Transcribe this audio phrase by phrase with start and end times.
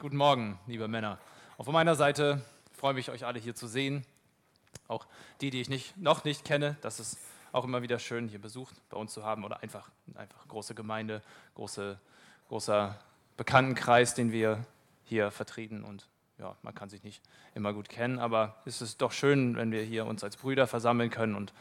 [0.00, 1.18] Guten Morgen, liebe Männer.
[1.58, 2.40] Auch von meiner Seite
[2.72, 4.06] freue mich, euch alle hier zu sehen.
[4.88, 5.06] Auch
[5.42, 7.18] die, die ich nicht, noch nicht kenne, das ist
[7.52, 11.20] auch immer wieder schön, hier Besuch bei uns zu haben oder einfach, einfach große Gemeinde,
[11.54, 12.00] große,
[12.48, 12.98] großer
[13.36, 14.64] Bekanntenkreis, den wir
[15.04, 15.84] hier vertreten.
[15.84, 16.08] Und
[16.38, 17.20] ja, man kann sich nicht
[17.54, 21.10] immer gut kennen, aber es ist doch schön, wenn wir hier uns als Brüder versammeln
[21.10, 21.52] können und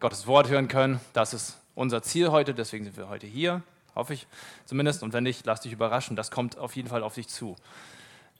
[0.00, 1.00] Gottes Wort hören können.
[1.12, 3.62] Das ist unser Ziel heute, deswegen sind wir heute hier
[3.98, 4.26] hoffe ich
[4.64, 5.02] zumindest.
[5.02, 7.56] Und wenn nicht, lasst dich überraschen, das kommt auf jeden Fall auf dich zu.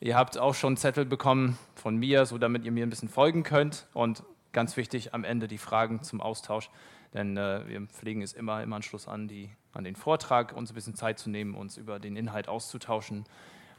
[0.00, 3.42] Ihr habt auch schon Zettel bekommen von mir, so damit ihr mir ein bisschen folgen
[3.42, 3.86] könnt.
[3.92, 6.70] Und ganz wichtig, am Ende die Fragen zum Austausch,
[7.12, 10.74] denn äh, wir pflegen es immer im Anschluss an, die, an den Vortrag, uns ein
[10.74, 13.24] bisschen Zeit zu nehmen, uns über den Inhalt auszutauschen.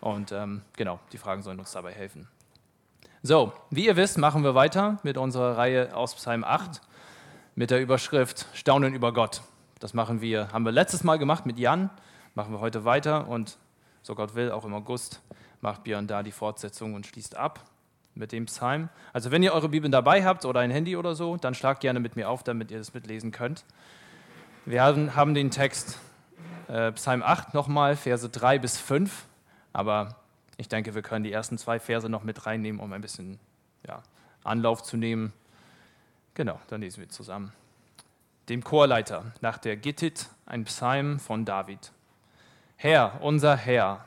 [0.01, 2.27] Und ähm, genau, die Fragen sollen uns dabei helfen.
[3.21, 6.81] So, wie ihr wisst, machen wir weiter mit unserer Reihe aus Psalm 8
[7.55, 9.41] mit der Überschrift Staunen über Gott.
[9.79, 11.89] Das machen wir, haben wir letztes Mal gemacht mit Jan,
[12.35, 13.57] machen wir heute weiter und
[14.01, 15.21] so Gott will, auch im August
[15.61, 17.63] macht Björn da die Fortsetzung und schließt ab
[18.13, 18.89] mit dem Psalm.
[19.13, 21.99] Also wenn ihr eure Bibeln dabei habt oder ein Handy oder so, dann schlagt gerne
[21.99, 23.63] mit mir auf, damit ihr das mitlesen könnt.
[24.65, 25.97] Wir haben, den Text
[26.67, 29.25] äh, Psalm 8 nochmal, Verse 3 bis 5,
[29.71, 30.17] aber
[30.57, 33.39] ich denke, wir können die ersten zwei Verse noch mit reinnehmen, um ein bisschen
[33.87, 34.03] ja,
[34.43, 35.31] Anlauf zu nehmen.
[36.33, 37.53] Genau, dann lesen wir zusammen
[38.49, 41.91] dem Chorleiter nach der Gittit ein Psalm von David.
[42.77, 44.05] Herr, unser Herr,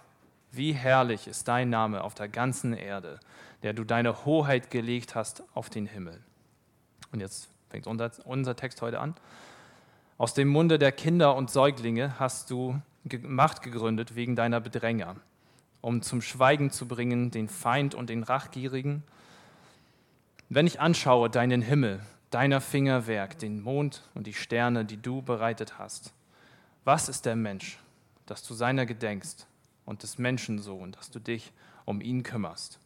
[0.51, 3.21] wie herrlich ist dein Name auf der ganzen Erde,
[3.63, 6.21] der du deine Hoheit gelegt hast auf den Himmel.
[7.13, 9.15] Und jetzt fängt unser, unser Text heute an.
[10.19, 12.81] Aus dem Munde der Kinder und Säuglinge hast du
[13.23, 15.17] Macht gegründet wegen deiner Bedränger,
[15.81, 19.03] um zum Schweigen zu bringen den Feind und den Rachgierigen.
[20.49, 22.01] Wenn ich anschaue deinen Himmel,
[22.33, 26.13] deiner Fingerwerk, den Mond und die Sterne, die du bereitet hast.
[26.85, 27.79] Was ist der Mensch,
[28.27, 29.47] dass du seiner gedenkst
[29.85, 31.53] und des Menschensohn, dass du dich
[31.85, 32.81] um ihn kümmerst?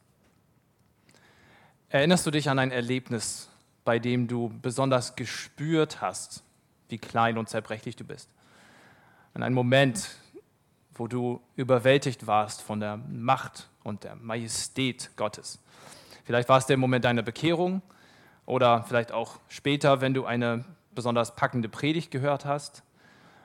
[1.89, 3.49] Erinnerst du dich an ein Erlebnis,
[3.85, 6.43] bei dem du besonders gespürt hast,
[6.89, 8.29] wie klein und zerbrechlich du bist?
[9.33, 10.11] An einen Moment,
[10.95, 15.61] wo du überwältigt warst von der Macht und der Majestät Gottes.
[16.25, 17.83] Vielleicht war es der Moment deiner Bekehrung,
[18.47, 20.65] oder vielleicht auch später, wenn du eine
[20.95, 22.83] besonders packende Predigt gehört hast.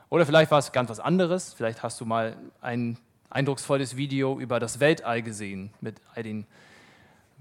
[0.10, 1.54] Oder vielleicht war es ganz was anderes.
[1.54, 2.98] Vielleicht hast du mal ein
[3.30, 6.46] eindrucksvolles Video über das Weltall gesehen mit all den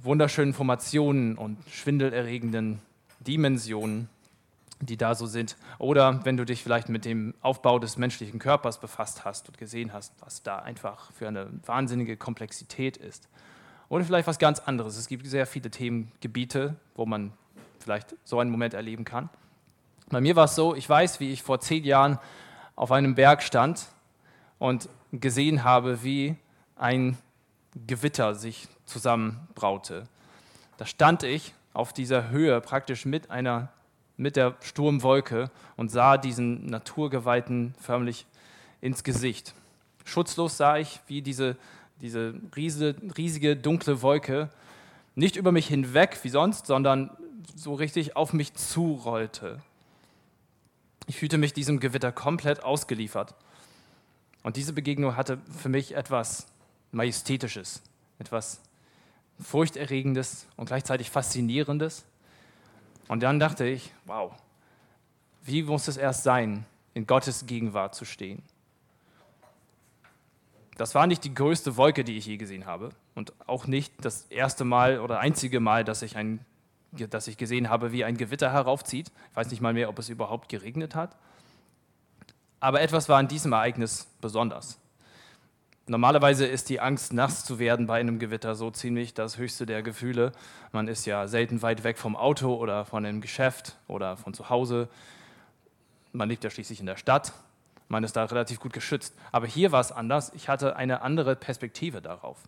[0.02, 2.80] wunderschönen Formationen und schwindelerregenden
[3.20, 4.08] Dimensionen,
[4.80, 5.56] die da so sind.
[5.78, 9.92] Oder wenn du dich vielleicht mit dem Aufbau des menschlichen Körpers befasst hast und gesehen
[9.92, 13.28] hast, was da einfach für eine wahnsinnige Komplexität ist.
[13.88, 14.96] Oder vielleicht was ganz anderes.
[14.96, 17.32] Es gibt sehr viele Themengebiete, wo man
[17.80, 19.28] vielleicht so einen Moment erleben kann.
[20.08, 22.18] Bei mir war es so, ich weiß, wie ich vor zehn Jahren
[22.76, 23.86] auf einem Berg stand
[24.58, 26.36] und gesehen habe, wie
[26.76, 27.16] ein
[27.86, 30.04] Gewitter sich zusammenbraute.
[30.76, 33.68] Da stand ich auf dieser Höhe praktisch mit einer
[34.20, 38.26] mit der Sturmwolke und sah diesen Naturgeweihten förmlich
[38.82, 39.54] ins Gesicht.
[40.04, 41.56] Schutzlos sah ich, wie diese,
[42.02, 44.50] diese riesige, riesige dunkle Wolke
[45.14, 47.10] nicht über mich hinweg wie sonst, sondern
[47.56, 49.62] so richtig auf mich zurollte.
[51.06, 53.34] Ich fühlte mich diesem Gewitter komplett ausgeliefert.
[54.42, 56.46] Und diese Begegnung hatte für mich etwas
[56.92, 57.82] Majestätisches,
[58.18, 58.60] etwas
[59.40, 62.04] Furchterregendes und gleichzeitig Faszinierendes.
[63.08, 64.32] Und dann dachte ich, wow,
[65.42, 68.42] wie muss es erst sein, in Gottes Gegenwart zu stehen?
[70.76, 74.22] Das war nicht die größte Wolke, die ich je gesehen habe und auch nicht das
[74.30, 76.44] erste Mal oder einzige Mal, dass ich ein
[76.92, 79.12] dass ich gesehen habe, wie ein Gewitter heraufzieht.
[79.30, 81.16] Ich weiß nicht mal mehr, ob es überhaupt geregnet hat.
[82.58, 84.78] Aber etwas war an diesem Ereignis besonders.
[85.86, 89.82] Normalerweise ist die Angst, nass zu werden bei einem Gewitter so ziemlich das höchste der
[89.82, 90.32] Gefühle.
[90.72, 94.50] Man ist ja selten weit weg vom Auto oder von einem Geschäft oder von zu
[94.50, 94.88] Hause.
[96.12, 97.32] Man lebt ja schließlich in der Stadt.
[97.88, 99.16] Man ist da relativ gut geschützt.
[99.32, 100.32] Aber hier war es anders.
[100.34, 102.38] Ich hatte eine andere Perspektive darauf.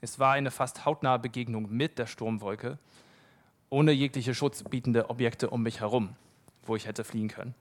[0.00, 2.78] Es war eine fast hautnahe Begegnung mit der Sturmwolke
[3.70, 6.10] ohne jegliche schutzbietende Objekte um mich herum,
[6.64, 7.54] wo ich hätte fliehen können.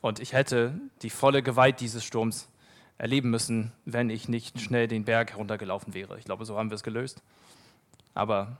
[0.00, 2.48] Und ich hätte die volle Gewalt dieses Sturms
[2.96, 6.18] erleben müssen, wenn ich nicht schnell den Berg heruntergelaufen wäre.
[6.18, 7.22] Ich glaube, so haben wir es gelöst.
[8.14, 8.58] Aber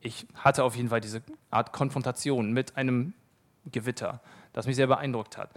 [0.00, 3.14] ich hatte auf jeden Fall diese Art Konfrontation mit einem
[3.72, 4.20] Gewitter,
[4.52, 5.50] das mich sehr beeindruckt hat.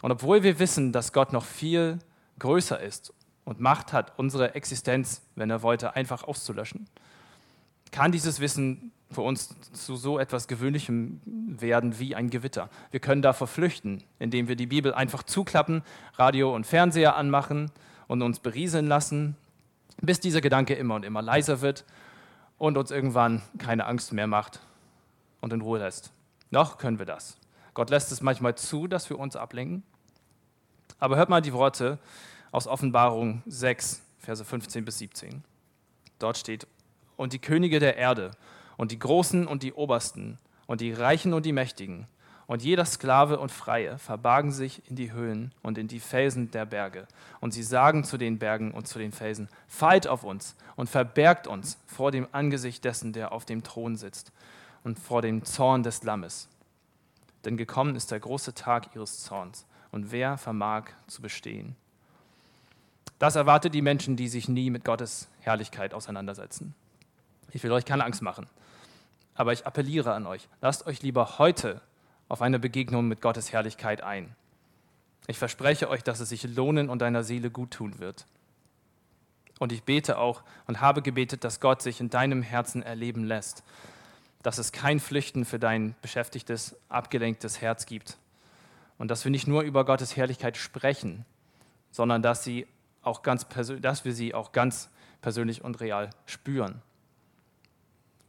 [0.00, 1.98] Und obwohl wir wissen, dass Gott noch viel
[2.38, 3.12] größer ist
[3.44, 6.88] und Macht hat, unsere Existenz, wenn er wollte, einfach auszulöschen,
[7.90, 12.70] kann dieses Wissen für uns zu so etwas Gewöhnlichem werden wie ein Gewitter.
[12.90, 15.82] Wir können davor flüchten, indem wir die Bibel einfach zuklappen,
[16.14, 17.72] Radio und Fernseher anmachen
[18.06, 19.36] und uns berieseln lassen,
[20.00, 21.84] bis dieser Gedanke immer und immer leiser wird
[22.58, 24.60] und uns irgendwann keine Angst mehr macht
[25.40, 26.12] und in Ruhe lässt.
[26.50, 27.36] Noch können wir das.
[27.74, 29.82] Gott lässt es manchmal zu, dass wir uns ablenken.
[30.98, 31.98] Aber hört mal die Worte
[32.52, 35.42] aus Offenbarung 6, Verse 15 bis 17.
[36.18, 36.66] Dort steht,
[37.20, 38.30] und die Könige der Erde
[38.76, 42.06] und die Großen und die Obersten und die Reichen und die Mächtigen
[42.50, 46.66] und jeder Sklave und Freie verbargen sich in die Höhen und in die Felsen der
[46.66, 47.06] Berge.
[47.38, 51.46] Und sie sagen zu den Bergen und zu den Felsen, fallt auf uns und verbergt
[51.46, 54.32] uns vor dem Angesicht dessen, der auf dem Thron sitzt
[54.82, 56.48] und vor dem Zorn des Lammes.
[57.44, 59.64] Denn gekommen ist der große Tag ihres Zorns.
[59.92, 61.76] Und wer vermag zu bestehen?
[63.20, 66.74] Das erwartet die Menschen, die sich nie mit Gottes Herrlichkeit auseinandersetzen.
[67.52, 68.46] Ich will euch keine Angst machen,
[69.34, 71.80] aber ich appelliere an euch, lasst euch lieber heute
[72.28, 74.34] auf eine Begegnung mit Gottes Herrlichkeit ein.
[75.26, 78.26] Ich verspreche euch, dass es sich lohnen und deiner Seele gut tun wird.
[79.58, 83.62] Und ich bete auch und habe gebetet, dass Gott sich in deinem Herzen erleben lässt,
[84.42, 88.16] dass es kein Flüchten für dein beschäftigtes, abgelenktes Herz gibt
[88.96, 91.26] und dass wir nicht nur über Gottes Herrlichkeit sprechen,
[91.90, 92.66] sondern dass, sie
[93.02, 93.46] auch ganz
[93.80, 94.88] dass wir sie auch ganz
[95.20, 96.82] persönlich und real spüren.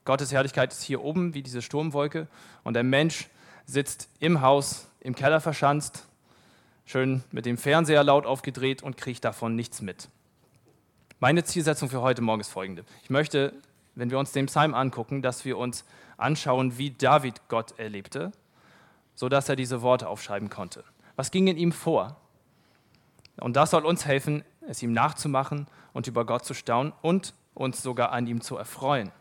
[0.06, 2.27] Gottes Herrlichkeit ist hier oben wie diese Sturmwolke
[2.63, 3.30] und der Mensch
[3.65, 6.07] sitzt im Haus, im Keller verschanzt,
[6.86, 10.09] schön mit dem Fernseher laut aufgedreht und kriegt davon nichts mit.
[11.19, 12.83] Meine Zielsetzung für heute Morgen ist folgende.
[13.03, 13.53] Ich möchte,
[13.94, 15.86] wenn wir uns den Psalm angucken, dass wir uns
[16.18, 18.31] anschauen, wie David Gott erlebte,
[19.13, 20.83] sodass er diese Worte aufschreiben konnte.
[21.15, 22.18] Was ging in ihm vor?
[23.39, 27.83] Und das soll uns helfen, es ihm nachzumachen und über Gott zu staunen und uns
[27.83, 29.12] sogar an ihm zu erfreuen.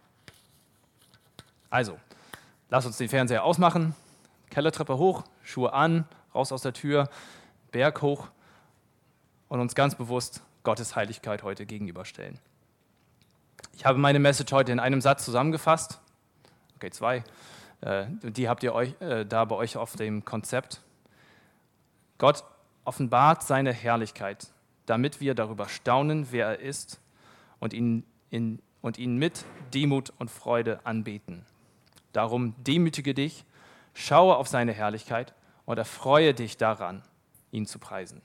[1.70, 1.98] Also,
[2.68, 3.94] lass uns den Fernseher ausmachen,
[4.50, 7.08] Kellertreppe hoch, Schuhe an, raus aus der Tür,
[7.70, 8.28] Berg hoch
[9.48, 12.38] und uns ganz bewusst Gottes Heiligkeit heute gegenüberstellen.
[13.72, 16.00] Ich habe meine Message heute in einem Satz zusammengefasst.
[16.76, 17.24] Okay, zwei.
[17.80, 20.82] Äh, die habt ihr euch, äh, da bei euch auf dem Konzept.
[22.18, 22.44] Gott
[22.84, 24.48] offenbart seine Herrlichkeit,
[24.86, 27.00] damit wir darüber staunen, wer er ist
[27.58, 31.46] und ihn, in, und ihn mit Demut und Freude anbeten.
[32.12, 33.44] Darum demütige dich
[33.94, 35.34] Schaue auf seine Herrlichkeit
[35.64, 37.02] und erfreue dich daran,
[37.50, 38.22] ihn zu preisen.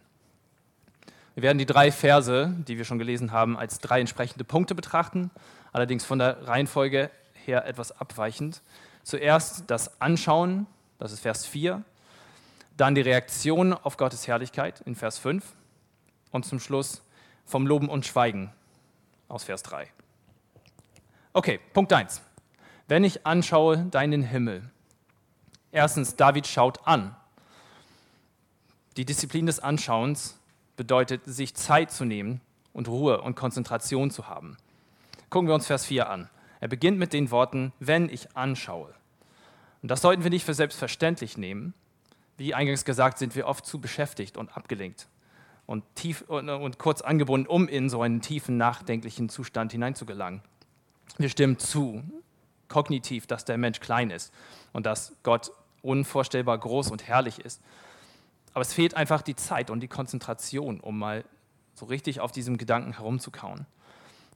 [1.34, 5.32] Wir werden die drei Verse, die wir schon gelesen haben, als drei entsprechende Punkte betrachten,
[5.74, 8.62] allerdings von der Reihenfolge her etwas abweichend.
[9.04, 10.66] Zuerst das Anschauen,
[10.98, 11.84] das ist Vers 4,
[12.78, 15.44] dann die Reaktion auf Gottes Herrlichkeit in Vers 5
[16.32, 17.02] und zum Schluss
[17.46, 18.52] vom Loben und Schweigen
[19.28, 19.90] aus Vers 3.
[21.34, 22.22] Okay, Punkt 1.
[22.88, 24.70] Wenn ich anschaue deinen Himmel,
[25.76, 27.18] Erstens, David schaut an.
[28.96, 30.40] Die Disziplin des Anschauens
[30.78, 32.40] bedeutet, sich Zeit zu nehmen
[32.72, 34.56] und Ruhe und Konzentration zu haben.
[35.30, 36.30] Gucken wir uns Vers 4 an.
[36.62, 38.94] Er beginnt mit den Worten, wenn ich anschaue.
[39.82, 41.74] Und das sollten wir nicht für selbstverständlich nehmen.
[42.38, 45.10] Wie eingangs gesagt, sind wir oft zu beschäftigt und abgelenkt
[45.66, 50.42] und, tief, und, und kurz angebunden, um in so einen tiefen, nachdenklichen Zustand hineinzugelangen.
[51.18, 52.02] Wir stimmen zu,
[52.68, 54.34] kognitiv, dass der Mensch klein ist
[54.74, 55.52] und dass Gott
[55.82, 57.62] unvorstellbar groß und herrlich ist.
[58.54, 61.26] Aber es fehlt einfach die Zeit und die Konzentration, um mal
[61.74, 63.66] so richtig auf diesem Gedanken herumzukauen.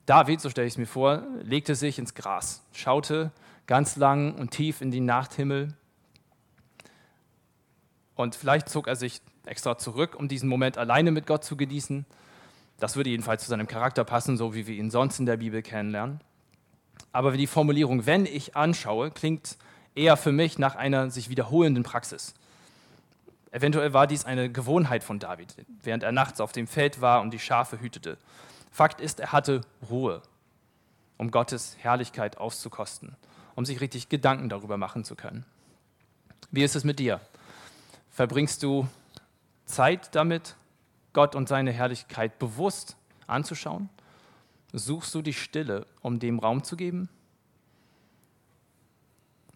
[0.05, 3.31] David, so stelle ich es mir vor, legte sich ins Gras, schaute
[3.67, 5.75] ganz lang und tief in den Nachthimmel
[8.15, 12.05] und vielleicht zog er sich extra zurück, um diesen Moment alleine mit Gott zu genießen.
[12.77, 15.61] Das würde jedenfalls zu seinem Charakter passen, so wie wir ihn sonst in der Bibel
[15.61, 16.19] kennenlernen.
[17.11, 19.57] Aber die Formulierung, wenn ich anschaue, klingt
[19.95, 22.33] eher für mich nach einer sich wiederholenden Praxis.
[23.51, 27.31] Eventuell war dies eine Gewohnheit von David, während er nachts auf dem Feld war und
[27.31, 28.17] die Schafe hütete.
[28.71, 30.21] Fakt ist, er hatte Ruhe,
[31.17, 33.15] um Gottes Herrlichkeit auszukosten,
[33.55, 35.45] um sich richtig Gedanken darüber machen zu können.
[36.51, 37.19] Wie ist es mit dir?
[38.11, 38.87] Verbringst du
[39.65, 40.55] Zeit damit,
[41.13, 43.89] Gott und seine Herrlichkeit bewusst anzuschauen?
[44.73, 47.09] Suchst du die Stille, um dem Raum zu geben?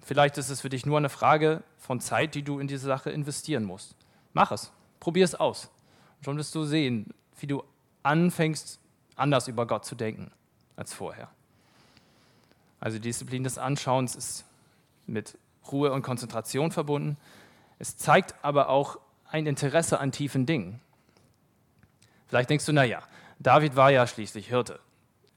[0.01, 3.10] Vielleicht ist es für dich nur eine Frage von Zeit, die du in diese Sache
[3.10, 3.96] investieren musst.
[4.34, 5.70] Mach es, probier es aus.
[6.17, 7.63] Und schon wirst du sehen, wie du
[8.01, 8.79] anfängst,
[9.15, 10.32] anders über Gott zu denken
[10.75, 11.29] als vorher.
[12.79, 14.46] Also die Disziplin des Anschauens ist
[15.05, 15.38] mit
[15.72, 17.17] Ruhe und Konzentration verbunden.
[17.79, 20.82] Es zeigt aber auch ein Interesse an tiefen Dingen.
[22.27, 23.03] Vielleicht denkst du, naja,
[23.39, 24.79] David war ja schließlich Hirte.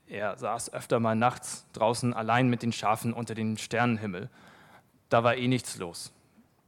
[0.08, 4.30] Er saß öfter mal nachts draußen allein mit den Schafen unter dem Sternenhimmel
[5.08, 6.12] da war eh nichts los.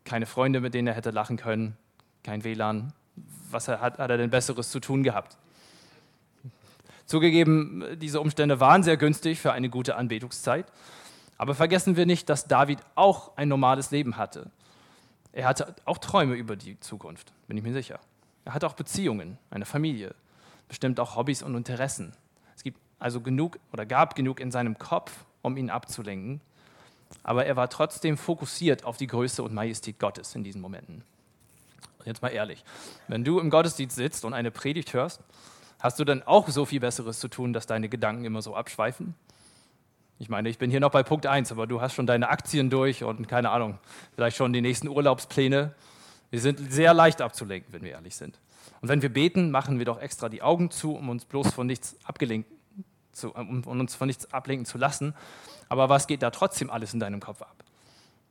[0.05, 1.77] Keine Freunde, mit denen er hätte lachen können,
[2.23, 2.93] kein WLAN.
[3.51, 5.37] Was hat, hat er denn Besseres zu tun gehabt?
[7.07, 10.67] Zugegeben, diese Umstände waren sehr günstig für eine gute Anbetungszeit.
[11.39, 14.51] Aber vergessen wir nicht, dass David auch ein normales Leben hatte.
[15.33, 18.01] Er hatte auch Träume über die Zukunft, bin ich mir sicher.
[18.45, 20.15] Er hatte auch Beziehungen, eine Familie,
[20.69, 22.13] bestimmt auch Hobbys und Interessen.
[22.57, 25.13] Es gibt also genug oder gab genug in seinem Kopf,
[25.43, 26.41] um ihn abzulenken.
[27.23, 31.03] Aber er war trotzdem fokussiert auf die Größe und Majestät Gottes in diesen Momenten.
[32.05, 32.65] Jetzt mal ehrlich,
[33.07, 35.21] wenn du im Gottesdienst sitzt und eine Predigt hörst,
[35.79, 39.15] hast du dann auch so viel Besseres zu tun, dass deine Gedanken immer so abschweifen?
[40.19, 42.71] Ich meine, ich bin hier noch bei Punkt 1, aber du hast schon deine Aktien
[42.71, 43.79] durch und keine Ahnung,
[44.15, 45.75] vielleicht schon die nächsten Urlaubspläne.
[46.31, 48.39] Wir sind sehr leicht abzulenken, wenn wir ehrlich sind.
[48.81, 51.67] Und wenn wir beten, machen wir doch extra die Augen zu, um uns bloß von
[51.67, 52.51] nichts abgelenkt
[53.19, 55.15] zu, um uns von nichts ablenken zu lassen.
[55.69, 57.65] Aber was geht da trotzdem alles in deinem Kopf ab,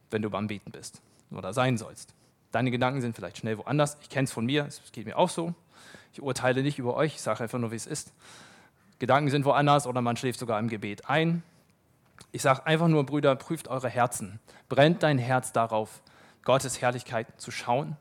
[0.09, 1.01] wenn du beim Beten bist
[1.31, 2.13] oder sein sollst?
[2.51, 3.97] Deine Gedanken sind vielleicht schnell woanders.
[4.01, 5.53] Ich kenne es von mir, es geht mir auch so.
[6.13, 8.13] Ich urteile nicht über euch, ich sage einfach nur, wie es ist.
[8.99, 11.43] Gedanken sind woanders oder man schläft sogar im Gebet ein.
[12.31, 14.39] Ich sage einfach nur, Brüder, prüft eure Herzen.
[14.69, 16.01] Brennt dein Herz darauf,
[16.43, 17.95] Gottes Herrlichkeit zu schauen?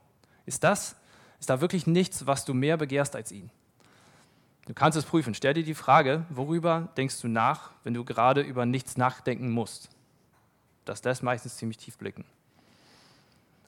[0.46, 0.96] Ist das,
[1.38, 3.50] ist da wirklich nichts, was du mehr begehrst als ihn?
[4.66, 5.35] Du kannst es prüfen.
[5.35, 9.88] Stell dir die Frage, worüber denkst du nach, wenn du gerade über nichts nachdenken musst?
[10.85, 12.25] Das lässt meistens ziemlich tief blicken.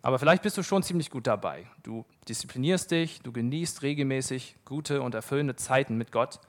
[0.02, 1.67] Aber vielleicht bist du schon ziemlich gut dabei.
[1.83, 6.40] Du disziplinierst dich, du genießt regelmäßig gute und erfüllende Zeiten mit Gott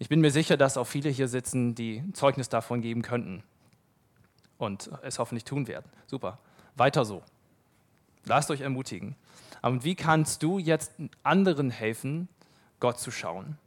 [0.00, 3.42] ich bin mir sicher, dass auch viele hier sitzen, die Zeugnis davon geben könnten
[4.56, 5.90] und es hoffentlich tun werden.
[6.06, 6.38] Super.
[6.76, 7.22] Weiter so.
[8.24, 9.16] Lasst euch ermutigen.
[9.60, 10.92] Aber wie kannst du jetzt
[11.24, 12.28] anderen helfen,
[12.78, 13.58] Gott zu schauen?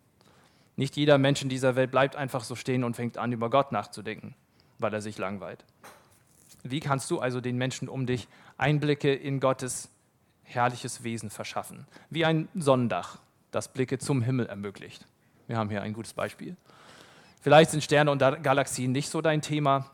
[0.76, 3.72] Nicht jeder Mensch in dieser Welt bleibt einfach so stehen und fängt an, über Gott
[3.72, 4.36] nachzudenken,
[4.80, 5.64] weil er sich langweilt.
[6.64, 9.90] Wie kannst du also den Menschen um dich Einblicke in Gottes
[10.44, 11.88] herrliches Wesen verschaffen?
[12.10, 13.18] Wie ein Sonnendach,
[13.52, 15.06] das Blicke zum Himmel ermöglicht.
[15.48, 16.56] Wir haben hier ein gutes Beispiel.
[17.42, 19.90] Vielleicht sind Sterne und Galaxien nicht so dein Thema,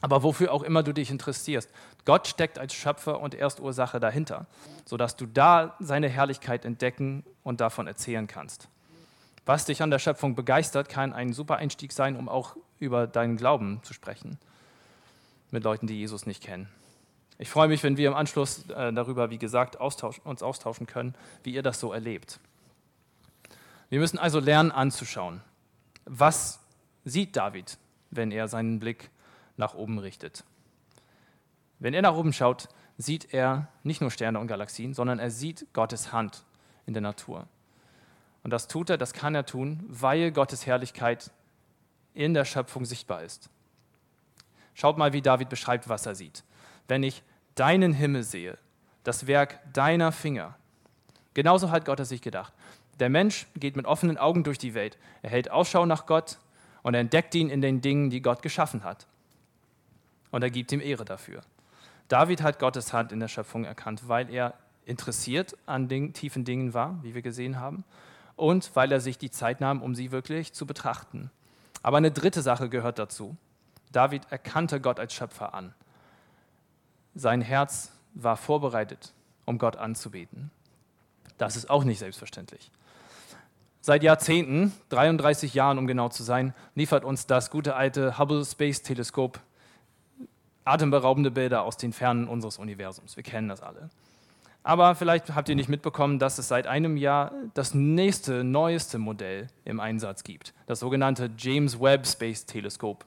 [0.00, 1.70] aber wofür auch immer du dich interessierst.
[2.06, 4.46] Gott steckt als Schöpfer und Erstursache dahinter,
[4.86, 8.68] sodass du da seine Herrlichkeit entdecken und davon erzählen kannst.
[9.50, 13.36] Was dich an der Schöpfung begeistert, kann ein super Einstieg sein, um auch über deinen
[13.36, 14.38] Glauben zu sprechen
[15.50, 16.68] mit Leuten, die Jesus nicht kennen.
[17.36, 21.52] Ich freue mich, wenn wir im Anschluss äh, darüber, wie gesagt, uns austauschen können, wie
[21.52, 22.38] ihr das so erlebt.
[23.88, 25.40] Wir müssen also lernen anzuschauen.
[26.04, 26.60] Was
[27.04, 27.76] sieht David,
[28.12, 29.10] wenn er seinen Blick
[29.56, 30.44] nach oben richtet?
[31.80, 35.66] Wenn er nach oben schaut, sieht er nicht nur Sterne und Galaxien, sondern er sieht
[35.72, 36.44] Gottes Hand
[36.86, 37.48] in der Natur.
[38.42, 41.30] Und das tut er, das kann er tun, weil Gottes Herrlichkeit
[42.14, 43.50] in der Schöpfung sichtbar ist.
[44.74, 46.42] Schaut mal, wie David beschreibt, was er sieht.
[46.88, 47.22] Wenn ich
[47.54, 48.56] deinen Himmel sehe,
[49.04, 50.56] das Werk deiner Finger,
[51.34, 52.52] genauso hat Gott es sich gedacht.
[52.98, 54.98] Der Mensch geht mit offenen Augen durch die Welt.
[55.22, 56.38] Er hält Ausschau nach Gott
[56.82, 59.06] und entdeckt ihn in den Dingen, die Gott geschaffen hat.
[60.30, 61.42] Und er gibt ihm Ehre dafür.
[62.08, 64.54] David hat Gottes Hand in der Schöpfung erkannt, weil er
[64.84, 67.84] interessiert an den tiefen Dingen war, wie wir gesehen haben,
[68.40, 71.30] und weil er sich die Zeit nahm, um sie wirklich zu betrachten.
[71.82, 73.36] Aber eine dritte Sache gehört dazu.
[73.92, 75.74] David erkannte Gott als Schöpfer an.
[77.14, 79.12] Sein Herz war vorbereitet,
[79.44, 80.50] um Gott anzubeten.
[81.38, 82.70] Das ist auch nicht selbstverständlich.
[83.80, 88.82] Seit Jahrzehnten, 33 Jahren um genau zu sein, liefert uns das gute alte Hubble Space
[88.82, 89.40] Teleskop
[90.64, 93.16] atemberaubende Bilder aus den Fernen unseres Universums.
[93.16, 93.90] Wir kennen das alle.
[94.62, 99.48] Aber vielleicht habt ihr nicht mitbekommen, dass es seit einem Jahr das nächste, neueste Modell
[99.64, 100.52] im Einsatz gibt.
[100.66, 103.06] Das sogenannte James Webb Space Teleskop.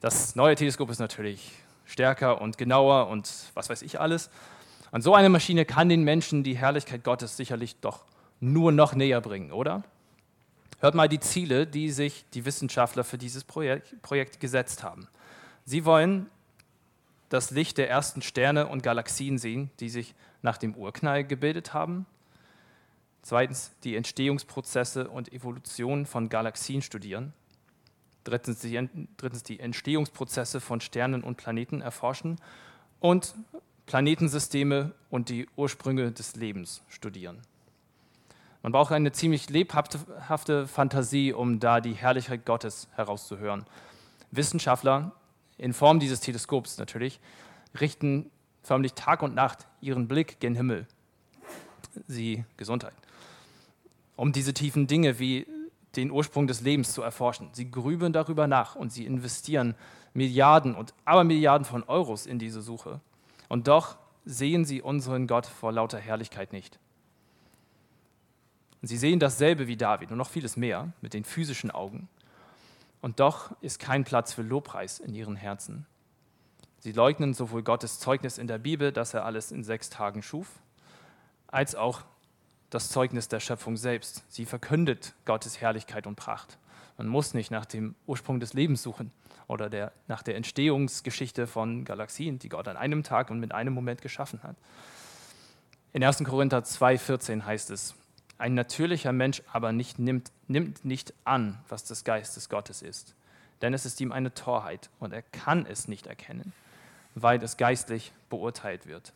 [0.00, 1.52] Das neue Teleskop ist natürlich
[1.86, 4.28] stärker und genauer und was weiß ich alles.
[4.90, 8.04] Und so eine Maschine kann den Menschen die Herrlichkeit Gottes sicherlich doch
[8.40, 9.82] nur noch näher bringen, oder?
[10.80, 15.08] Hört mal die Ziele, die sich die Wissenschaftler für dieses Projekt, Projekt gesetzt haben.
[15.64, 16.26] Sie wollen
[17.30, 22.06] das Licht der ersten Sterne und Galaxien sehen, die sich nach dem Urknall gebildet haben.
[23.22, 27.32] Zweitens die Entstehungsprozesse und Evolution von Galaxien studieren.
[28.24, 32.36] Drittens die, drittens die Entstehungsprozesse von Sternen und Planeten erforschen.
[33.00, 33.34] Und
[33.86, 37.40] Planetensysteme und die Ursprünge des Lebens studieren.
[38.62, 43.64] Man braucht eine ziemlich lebhafte Fantasie, um da die Herrlichkeit Gottes herauszuhören.
[44.32, 45.12] Wissenschaftler,
[45.56, 47.20] in Form dieses Teleskops natürlich,
[47.80, 48.28] richten
[48.66, 50.86] förmlich Tag und Nacht ihren Blick gen Himmel.
[52.08, 52.94] Sie Gesundheit.
[54.16, 55.46] Um diese tiefen Dinge wie
[55.94, 57.48] den Ursprung des Lebens zu erforschen.
[57.52, 59.74] Sie grübeln darüber nach und sie investieren
[60.14, 63.00] Milliarden und Abermilliarden von Euros in diese Suche.
[63.48, 66.78] Und doch sehen sie unseren Gott vor lauter Herrlichkeit nicht.
[68.82, 72.08] Sie sehen dasselbe wie David und noch vieles mehr mit den physischen Augen.
[73.00, 75.86] Und doch ist kein Platz für Lobpreis in ihren Herzen.
[76.86, 80.46] Sie leugnen sowohl Gottes Zeugnis in der Bibel, dass er alles in sechs Tagen schuf,
[81.48, 82.02] als auch
[82.70, 84.22] das Zeugnis der Schöpfung selbst.
[84.28, 86.58] Sie verkündet Gottes Herrlichkeit und Pracht.
[86.96, 89.10] Man muss nicht nach dem Ursprung des Lebens suchen
[89.48, 93.74] oder der, nach der Entstehungsgeschichte von Galaxien, die Gott an einem Tag und mit einem
[93.74, 94.54] Moment geschaffen hat.
[95.92, 96.22] In 1.
[96.22, 97.96] Korinther 2,14 heißt es,
[98.38, 103.16] ein natürlicher Mensch aber nicht nimmt, nimmt nicht an, was des Geistes Gottes ist,
[103.60, 106.52] denn es ist ihm eine Torheit und er kann es nicht erkennen,
[107.16, 109.12] weil es geistlich beurteilt wird.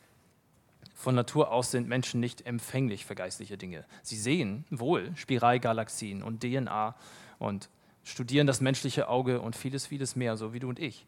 [0.95, 3.85] Von Natur aus sind Menschen nicht empfänglich für geistliche Dinge.
[4.03, 6.97] Sie sehen wohl Spiralgalaxien und DNA
[7.39, 7.69] und
[8.03, 11.07] studieren das menschliche Auge und vieles, vieles mehr, so wie du und ich.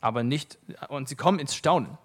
[0.00, 0.58] Aber nicht,
[0.88, 1.98] und sie kommen ins Staunen.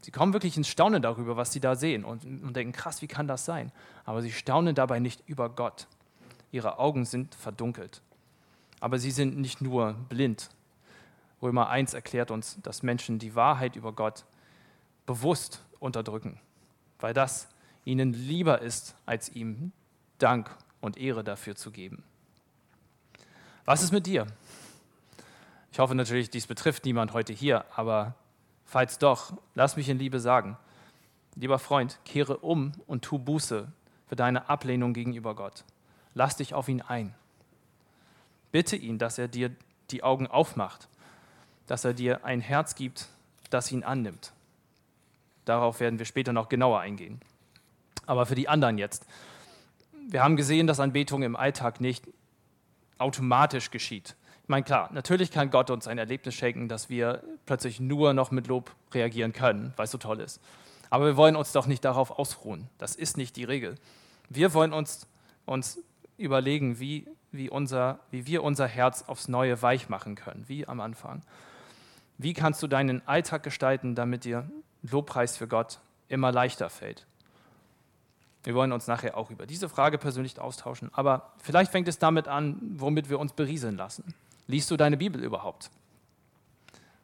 [0.00, 3.08] Sie kommen wirklich ins Staunen darüber, was sie da sehen und, und denken, krass, wie
[3.08, 3.72] kann das sein?
[4.04, 5.86] Aber sie staunen dabei nicht über Gott.
[6.52, 8.00] Ihre Augen sind verdunkelt.
[8.80, 10.48] Aber sie sind nicht nur blind.
[11.42, 14.24] Römer 1 erklärt uns, dass Menschen die Wahrheit über Gott
[15.04, 16.40] bewusst unterdrücken,
[16.98, 17.48] weil das
[17.84, 19.72] ihnen lieber ist, als ihm
[20.18, 20.50] Dank
[20.80, 22.02] und Ehre dafür zu geben.
[23.64, 24.26] Was ist mit dir?
[25.72, 28.14] Ich hoffe natürlich, dies betrifft niemand heute hier, aber
[28.64, 30.56] falls doch, lass mich in Liebe sagen,
[31.34, 33.70] lieber Freund, kehre um und tu Buße
[34.06, 35.64] für deine Ablehnung gegenüber Gott.
[36.14, 37.14] Lass dich auf ihn ein.
[38.52, 39.54] Bitte ihn, dass er dir
[39.90, 40.88] die Augen aufmacht,
[41.66, 43.08] dass er dir ein Herz gibt,
[43.50, 44.32] das ihn annimmt.
[45.44, 47.20] Darauf werden wir später noch genauer eingehen.
[48.06, 49.06] Aber für die anderen jetzt.
[50.08, 52.04] Wir haben gesehen, dass Anbetung im Alltag nicht
[52.98, 54.16] automatisch geschieht.
[54.42, 58.30] Ich meine, klar, natürlich kann Gott uns ein Erlebnis schenken, dass wir plötzlich nur noch
[58.30, 60.40] mit Lob reagieren können, weil es so toll ist.
[60.88, 62.68] Aber wir wollen uns doch nicht darauf ausruhen.
[62.78, 63.74] Das ist nicht die Regel.
[64.28, 65.08] Wir wollen uns,
[65.46, 65.80] uns
[66.16, 70.80] überlegen, wie, wie, unser, wie wir unser Herz aufs Neue weich machen können, wie am
[70.80, 71.22] Anfang.
[72.18, 74.50] Wie kannst du deinen Alltag gestalten, damit dir
[74.82, 77.06] Lobpreis für Gott immer leichter fällt?
[78.42, 82.28] Wir wollen uns nachher auch über diese Frage persönlich austauschen, aber vielleicht fängt es damit
[82.28, 84.14] an, womit wir uns berieseln lassen.
[84.46, 85.70] Liest du deine Bibel überhaupt?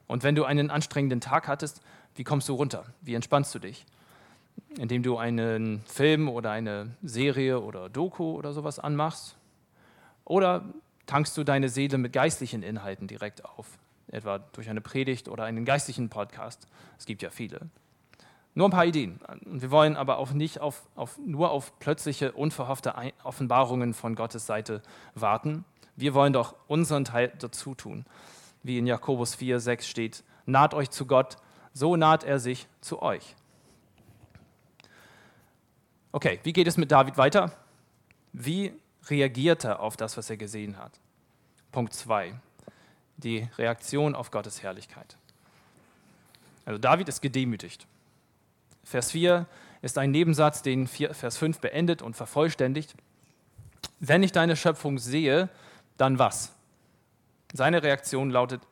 [0.07, 1.83] Und wenn du einen anstrengenden Tag hattest,
[2.15, 2.85] wie kommst du runter?
[3.01, 3.85] Wie entspannst du dich?
[4.79, 9.37] Indem du einen Film oder eine Serie oder Doku oder sowas anmachst?
[10.25, 10.65] Oder
[11.07, 13.67] tankst du deine Seele mit geistlichen Inhalten direkt auf?
[14.13, 16.69] Etwa durch eine Predigt oder einen geistlichen Podcast?
[16.99, 17.69] Es gibt ja viele.
[18.55, 19.19] Nur ein paar Ideen.
[19.47, 22.95] wir wollen aber auch nicht auf, auf, nur auf plötzliche, unverhoffte
[23.25, 24.83] Offenbarungen von Gottes Seite
[25.15, 25.65] warten.
[25.97, 28.05] Wir wollen doch unseren Teil dazu tun.
[28.63, 31.39] Wie in Jakobus 4, 6 steht, naht euch zu Gott,
[31.73, 33.35] so naht er sich zu euch.
[36.13, 37.53] Okay, wie geht es mit David weiter?
[38.35, 38.75] Wie
[39.07, 41.01] reagiert er auf das, was er gesehen hat?
[41.73, 42.35] Punkt 2,
[43.25, 45.17] die Reaktion auf Gottes Herrlichkeit.
[46.65, 47.87] Also David ist gedemütigt.
[48.85, 49.47] Vers 4
[49.81, 52.95] ist ein Nebensatz, den Vers 5 beendet und vervollständigt.
[54.01, 55.49] Wenn ich deine Schöpfung sehe,
[55.97, 56.53] dann was?
[57.53, 58.63] Seine Reaktion lautet,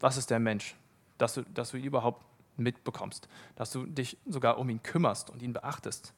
[0.00, 0.74] was ist der Mensch,
[1.18, 2.24] dass du, dass du ihn überhaupt
[2.56, 6.12] mitbekommst, dass du dich sogar um ihn kümmerst und ihn beachtest.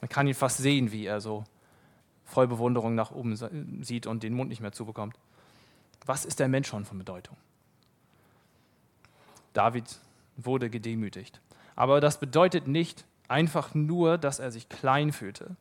[0.00, 1.44] Man kann ihn fast sehen, wie er so
[2.24, 3.36] voll Bewunderung nach oben
[3.82, 5.16] sieht und den Mund nicht mehr zubekommt.
[6.06, 7.36] Was ist der Mensch schon von Bedeutung?
[9.52, 9.98] David
[10.36, 11.40] wurde gedemütigt.
[11.76, 15.56] Aber das bedeutet nicht einfach nur, dass er sich klein fühlte.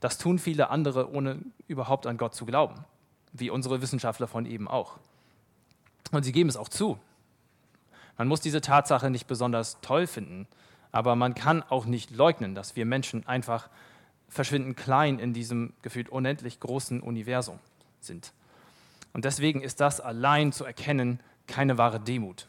[0.00, 2.84] Das tun viele andere, ohne überhaupt an Gott zu glauben,
[3.32, 4.98] wie unsere Wissenschaftler von eben auch.
[6.12, 6.98] Und sie geben es auch zu.
[8.18, 10.46] Man muss diese Tatsache nicht besonders toll finden,
[10.92, 13.68] aber man kann auch nicht leugnen, dass wir Menschen einfach
[14.28, 17.58] verschwinden klein in diesem gefühlt unendlich großen Universum
[18.00, 18.32] sind.
[19.14, 22.46] Und deswegen ist das allein zu erkennen keine wahre Demut.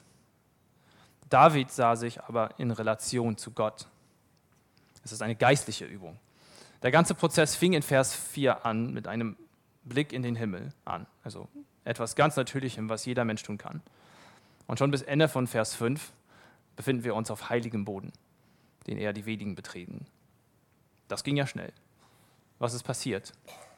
[1.30, 3.88] David sah sich aber in Relation zu Gott.
[5.04, 6.18] Es ist eine geistliche Übung.
[6.82, 9.38] Der ganze Prozess fing in Vers 4 an mit einem
[9.84, 11.06] Blick in den Himmel an.
[11.24, 11.48] Also
[11.84, 13.82] etwas ganz Natürlichem, was jeder Mensch tun kann.
[14.68, 16.12] Und schon bis Ende von Vers 5
[16.76, 18.12] befinden wir uns auf heiligem Boden,
[18.88, 20.06] den eher die wenigen betreten.
[21.08, 21.72] Das ging ja schnell.
[22.58, 23.34] Was ist passiert?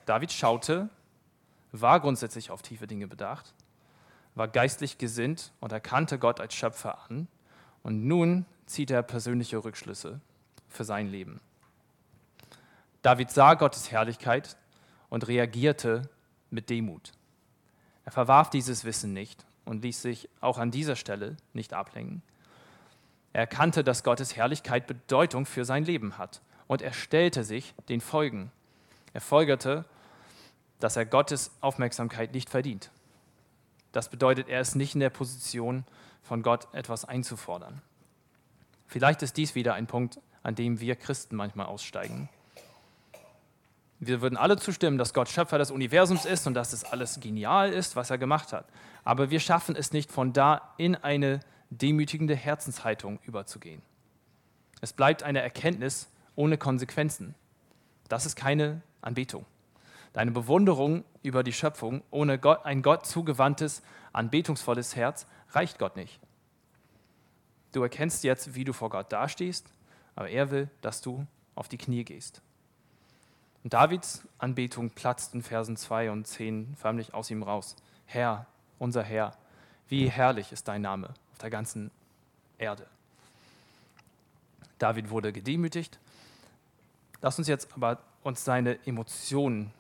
[0.06, 0.90] David schaute,
[1.72, 3.54] war grundsätzlich auf tiefe Dinge bedacht,
[4.36, 7.28] war geistlich gesinnt und erkannte Gott als Schöpfer an
[7.84, 10.20] und nun zieht er persönliche Rückschlüsse
[10.70, 11.40] für sein Leben.
[13.02, 14.58] David sah Gottes Herrlichkeit
[15.10, 16.10] und reagierte
[16.50, 17.14] mit Demut.
[18.06, 22.22] Er verwarf dieses Wissen nicht und ließ sich auch an dieser Stelle nicht ablenken.
[23.34, 28.02] Er erkannte, dass Gottes Herrlichkeit Bedeutung für sein Leben hat und er stellte sich den
[28.02, 28.52] Folgen.
[29.14, 29.86] Er folgerte,
[30.80, 32.92] dass er Gottes Aufmerksamkeit nicht verdient.
[33.92, 35.86] Das bedeutet, er ist nicht in der Position,
[36.22, 37.82] von Gott etwas einzufordern.
[38.86, 42.30] Vielleicht ist dies wieder ein Punkt, an dem wir Christen manchmal aussteigen.
[44.00, 47.72] Wir würden alle zustimmen, dass Gott Schöpfer des Universums ist und dass es alles genial
[47.74, 48.66] ist, was er gemacht hat.
[49.04, 53.82] Aber wir schaffen es nicht, von da in eine demütigende Herzenshaltung überzugehen.
[54.82, 57.34] Es bleibt eine Erkenntnis ohne Konsequenzen.
[58.08, 59.46] Das ist keine Anbetung.
[60.18, 66.20] Deine Bewunderung über die Schöpfung ohne Gott, ein Gott zugewandtes, anbetungsvolles Herz reicht Gott nicht.
[67.72, 69.72] Du erkennst jetzt, wie du vor Gott dastehst,
[70.16, 72.42] aber er will, dass du auf die Knie gehst.
[73.64, 77.76] Und Davids Anbetung platzt in Versen 2 und 10 förmlich aus ihm raus.
[78.08, 78.48] Herr,
[78.80, 79.38] unser Herr,
[79.88, 81.92] wie herrlich ist dein Name auf der ganzen
[82.58, 82.88] Erde.
[84.80, 86.00] David wurde gedemütigt.
[87.22, 89.72] Lass uns jetzt aber uns seine Emotionen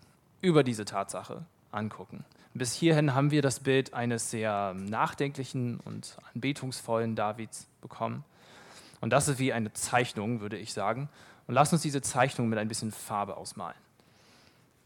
[0.41, 2.25] über diese Tatsache angucken.
[2.53, 8.23] Bis hierhin haben wir das Bild eines sehr nachdenklichen und anbetungsvollen Davids bekommen.
[8.99, 11.09] Und das ist wie eine Zeichnung, würde ich sagen.
[11.45, 13.77] Und lass uns diese Zeichnung mit ein bisschen Farbe ausmalen.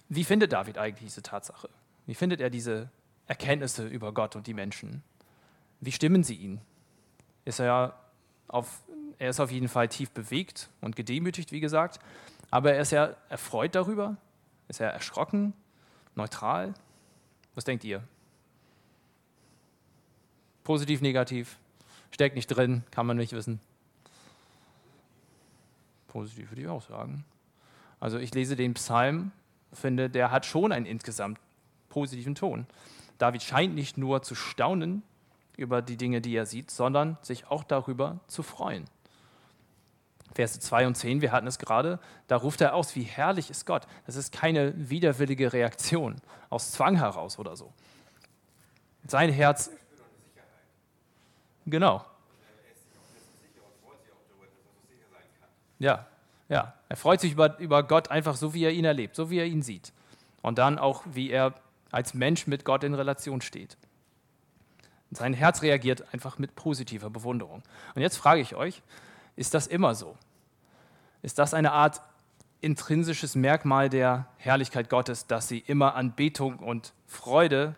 [0.10, 1.70] Wie findet David eigentlich diese Tatsache?
[2.06, 2.90] Wie findet er diese
[3.28, 5.04] Erkenntnisse über Gott und die Menschen?
[5.80, 6.60] Wie stimmen sie ihn?
[7.46, 7.96] Ist er,
[8.50, 8.82] auf,
[9.18, 12.00] er ist auf jeden Fall tief bewegt und gedemütigt, wie gesagt,
[12.52, 14.18] aber er ist ja erfreut darüber?
[14.72, 15.52] Ist er erschrocken?
[16.16, 16.74] Neutral?
[17.56, 18.02] Was denkt ihr?
[20.64, 21.58] Positiv, negativ?
[22.10, 23.60] Steckt nicht drin, kann man nicht wissen.
[26.08, 27.26] Positiv würde ich auch sagen.
[28.00, 29.34] Also ich lese den Psalm,
[29.74, 31.38] finde, der hat schon einen insgesamt
[31.90, 32.66] positiven Ton.
[33.18, 35.04] David scheint nicht nur zu staunen
[35.58, 38.86] über die Dinge, die er sieht, sondern sich auch darüber zu freuen.
[40.34, 43.66] Verse 2 und 10, wir hatten es gerade, da ruft er aus, wie herrlich ist
[43.66, 43.88] Gott.
[44.06, 46.16] Das ist keine widerwillige Reaktion
[46.50, 47.74] aus Zwang heraus oder so.
[49.08, 49.72] Sein Herz.
[51.66, 52.06] Genau.
[55.80, 56.06] Ja,
[56.48, 56.74] ja.
[56.90, 59.46] Er freut sich über, über Gott einfach so, wie er ihn erlebt, so wie er
[59.46, 59.94] ihn sieht.
[60.42, 61.56] Und dann auch, wie er
[61.92, 63.78] als Mensch mit Gott in Relation steht.
[65.12, 67.64] Sein Herz reagiert einfach mit positiver Bewunderung.
[67.96, 68.82] Und jetzt frage ich euch,
[69.36, 70.18] ist das immer so?
[71.22, 72.02] Ist das eine Art
[72.62, 77.76] intrinsisches Merkmal der Herrlichkeit Gottes, dass sie immer Anbetung und Freude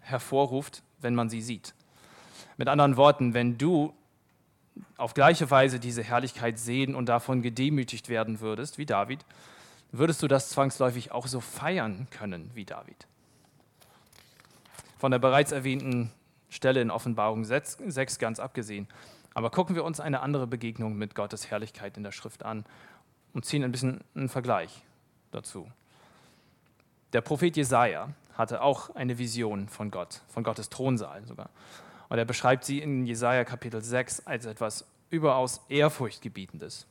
[0.00, 1.74] hervorruft, wenn man sie sieht?
[2.56, 3.94] Mit anderen Worten, wenn du
[4.96, 9.24] auf gleiche Weise diese Herrlichkeit sehen und davon gedemütigt werden würdest, wie David,
[9.90, 13.06] würdest du das zwangsläufig auch so feiern können wie David.
[14.98, 16.10] Von der bereits erwähnten
[16.48, 18.88] Stelle in Offenbarung 6 ganz abgesehen.
[19.34, 22.64] Aber gucken wir uns eine andere Begegnung mit Gottes Herrlichkeit in der Schrift an
[23.32, 24.82] und ziehen ein bisschen einen Vergleich
[25.30, 25.70] dazu.
[27.12, 31.50] Der Prophet Jesaja hatte auch eine Vision von Gott, von Gottes Thronsaal sogar.
[32.08, 36.86] Und er beschreibt sie in Jesaja Kapitel 6 als etwas überaus Ehrfurchtgebietendes.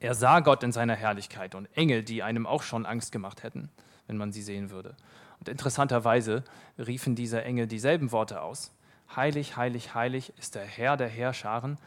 [0.00, 3.70] Er sah Gott in seiner Herrlichkeit und Engel, die einem auch schon Angst gemacht hätten,
[4.06, 4.96] wenn man sie sehen würde.
[5.38, 6.44] Und interessanterweise
[6.78, 8.72] riefen diese Engel dieselben Worte aus.
[9.16, 11.78] Heilig, heilig, heilig ist der Herr der Herrscharen.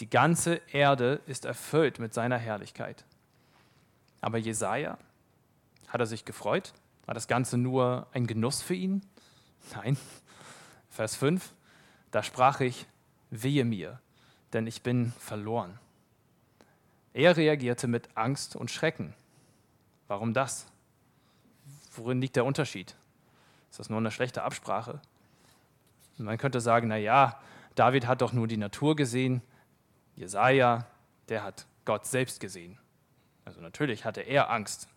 [0.00, 3.04] Die ganze Erde ist erfüllt mit seiner Herrlichkeit.
[4.20, 4.98] Aber Jesaja,
[5.88, 6.72] hat er sich gefreut?
[7.06, 9.02] War das Ganze nur ein Genuss für ihn?
[9.74, 9.96] Nein.
[10.90, 11.52] Vers 5.
[12.10, 12.86] Da sprach ich,
[13.30, 13.98] wehe mir,
[14.52, 15.78] denn ich bin verloren.
[17.14, 19.14] Er reagierte mit Angst und Schrecken.
[20.08, 20.66] Warum das?
[21.94, 22.94] Worin liegt der Unterschied?
[23.70, 25.00] Ist das nur eine schlechte Absprache?
[26.24, 27.40] Man könnte sagen, na ja,
[27.74, 29.42] David hat doch nur die Natur gesehen,
[30.14, 30.86] Jesaja,
[31.28, 32.78] der hat Gott selbst gesehen.
[33.44, 34.88] Also natürlich hatte er Angst.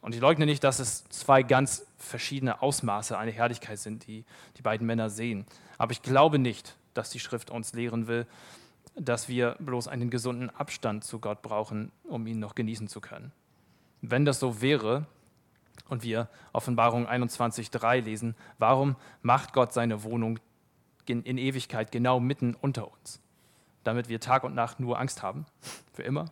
[0.00, 4.24] Und ich leugne nicht, dass es zwei ganz verschiedene Ausmaße einer Herrlichkeit sind, die
[4.56, 5.46] die beiden Männer sehen.
[5.78, 8.26] Aber ich glaube nicht, dass die Schrift uns lehren will,
[8.96, 13.32] dass wir bloß einen gesunden Abstand zu Gott brauchen, um ihn noch genießen zu können.
[14.02, 15.06] Wenn das so wäre
[15.88, 20.38] und wir Offenbarung 21.3 lesen, warum macht Gott seine Wohnung
[21.06, 23.20] in Ewigkeit genau mitten unter uns?
[23.84, 25.46] Damit wir Tag und Nacht nur Angst haben?
[25.92, 26.26] Für immer?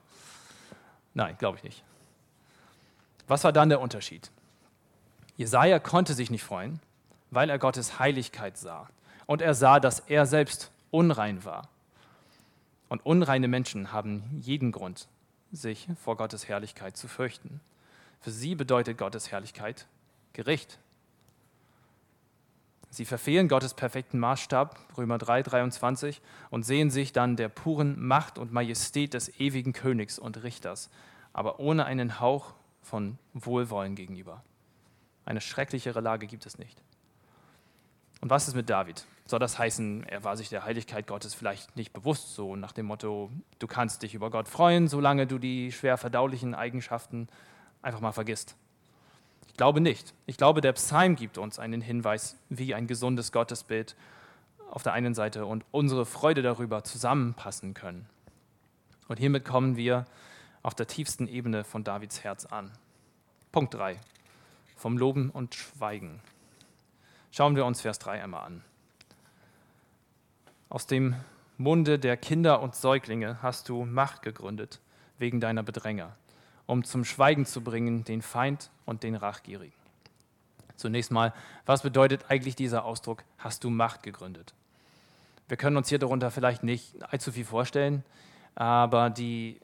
[1.15, 1.85] Nein, glaube ich nicht.
[3.29, 4.31] Was war dann der Unterschied?
[5.37, 6.81] Jesaja konnte sich nicht freuen,
[7.31, 8.89] weil er Gottes Heiligkeit sah.
[9.27, 11.69] Und er sah, dass er selbst unrein war.
[12.89, 15.09] Und unreine Menschen haben jeden Grund,
[15.51, 17.61] sich vor Gottes Herrlichkeit zu fürchten.
[18.23, 19.89] Für sie bedeutet Gottes Herrlichkeit
[20.33, 20.79] Gericht.
[22.89, 28.39] Sie verfehlen Gottes perfekten Maßstab, Römer 3, 23, und sehen sich dann der puren Macht
[28.39, 30.89] und Majestät des ewigen Königs und Richters,
[31.33, 34.45] aber ohne einen Hauch von Wohlwollen gegenüber.
[35.25, 36.81] Eine schrecklichere Lage gibt es nicht.
[38.21, 39.05] Und was ist mit David?
[39.27, 42.87] Soll das heißen, er war sich der Heiligkeit Gottes vielleicht nicht bewusst, so nach dem
[42.87, 47.29] Motto, du kannst dich über Gott freuen, solange du die schwer verdaulichen Eigenschaften
[47.83, 48.57] einfach mal vergisst?
[49.49, 50.15] Ich glaube nicht.
[50.27, 53.97] Ich glaube, der Psalm gibt uns einen Hinweis, wie ein gesundes Gottesbild
[54.71, 58.07] auf der einen Seite und unsere Freude darüber zusammenpassen können.
[59.09, 60.07] Und hiermit kommen wir
[60.63, 62.71] auf der tiefsten Ebene von Davids Herz an.
[63.51, 64.01] Punkt 3.
[64.77, 66.23] Vom Loben und Schweigen.
[67.31, 68.65] Schauen wir uns Vers 3 einmal an.
[70.71, 71.17] Aus dem
[71.59, 74.81] Munde der Kinder und Säuglinge hast du Macht gegründet
[75.19, 76.17] wegen deiner Bedränger,
[76.67, 79.75] um zum Schweigen zu bringen den Feind und den Rachgierigen.
[80.77, 81.33] Zunächst mal,
[81.67, 84.55] was bedeutet eigentlich dieser Ausdruck, hast du Macht gegründet?
[85.49, 88.05] Wir können uns hier darunter vielleicht nicht allzu viel vorstellen,
[88.55, 89.61] aber die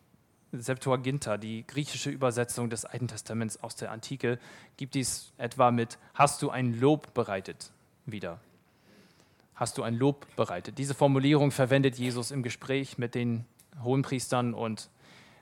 [0.53, 4.39] Septuaginta, die griechische Übersetzung des Alten Testaments aus der Antike,
[4.77, 7.71] gibt dies etwa mit Hast du ein Lob bereitet
[8.07, 8.41] wieder.
[9.55, 10.79] Hast du ein Lob bereitet.
[10.79, 13.45] Diese Formulierung verwendet Jesus im Gespräch mit den
[13.83, 14.89] Hohenpriestern und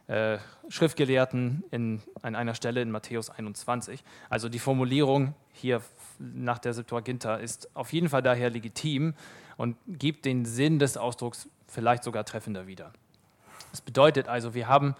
[0.08, 0.38] äh,
[0.68, 4.02] Schriftgelehrten in, an einer Stelle in Matthäus 21.
[4.28, 5.82] Also die Formulierung hier
[6.18, 9.14] nach der Septuaginta ist auf jeden Fall daher legitim
[9.56, 12.92] und gibt den Sinn des Ausdrucks vielleicht sogar treffender wieder.
[13.72, 14.94] Das bedeutet also, wir haben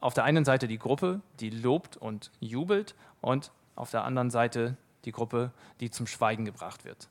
[0.00, 4.76] auf der einen Seite die Gruppe, die lobt und jubelt, und auf der anderen Seite
[5.04, 7.08] die Gruppe, die zum Schweigen gebracht wird.